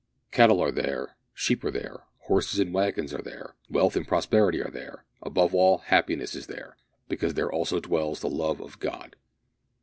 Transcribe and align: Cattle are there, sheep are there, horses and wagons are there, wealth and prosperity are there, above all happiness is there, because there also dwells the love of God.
Cattle 0.31 0.59
are 0.61 0.71
there, 0.71 1.15
sheep 1.35 1.63
are 1.63 1.69
there, 1.69 2.05
horses 2.21 2.59
and 2.59 2.73
wagons 2.73 3.13
are 3.13 3.21
there, 3.21 3.53
wealth 3.69 3.95
and 3.95 4.07
prosperity 4.07 4.59
are 4.59 4.71
there, 4.71 5.05
above 5.21 5.53
all 5.53 5.77
happiness 5.77 6.33
is 6.33 6.47
there, 6.47 6.75
because 7.07 7.35
there 7.35 7.51
also 7.51 7.79
dwells 7.79 8.19
the 8.21 8.27
love 8.27 8.59
of 8.59 8.79
God. 8.79 9.15